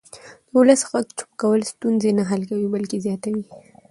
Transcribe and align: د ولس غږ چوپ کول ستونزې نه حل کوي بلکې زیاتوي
د 0.49 0.51
ولس 0.59 0.81
غږ 0.91 1.07
چوپ 1.17 1.31
کول 1.41 1.61
ستونزې 1.73 2.11
نه 2.17 2.23
حل 2.29 2.41
کوي 2.49 2.67
بلکې 2.75 2.97
زیاتوي 3.05 3.45